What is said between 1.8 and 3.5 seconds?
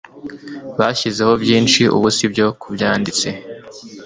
ubu sibyo Kubyanditse